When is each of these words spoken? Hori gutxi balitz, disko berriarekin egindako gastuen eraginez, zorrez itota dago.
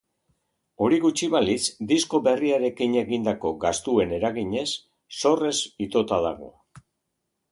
Hori 0.85 0.97
gutxi 1.01 1.27
balitz, 1.33 1.65
disko 1.91 2.21
berriarekin 2.27 2.95
egindako 3.03 3.51
gastuen 3.65 4.17
eraginez, 4.19 4.67
zorrez 5.19 5.55
itota 5.89 6.23
dago. 6.29 6.53